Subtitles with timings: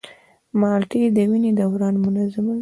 [0.59, 2.59] مالټې د وینې دوران منظموي.